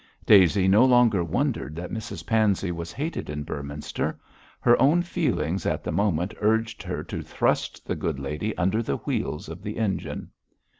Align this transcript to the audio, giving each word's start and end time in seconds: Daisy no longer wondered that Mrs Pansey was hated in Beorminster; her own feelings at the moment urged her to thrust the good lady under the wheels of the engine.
Daisy 0.25 0.67
no 0.67 0.83
longer 0.83 1.23
wondered 1.23 1.75
that 1.75 1.91
Mrs 1.91 2.25
Pansey 2.25 2.71
was 2.71 2.91
hated 2.91 3.29
in 3.29 3.43
Beorminster; 3.43 4.19
her 4.59 4.75
own 4.81 5.03
feelings 5.03 5.63
at 5.67 5.83
the 5.83 5.91
moment 5.91 6.33
urged 6.41 6.81
her 6.81 7.03
to 7.03 7.21
thrust 7.21 7.85
the 7.85 7.95
good 7.95 8.17
lady 8.17 8.57
under 8.57 8.81
the 8.81 8.97
wheels 8.97 9.47
of 9.47 9.61
the 9.61 9.77
engine. 9.77 10.31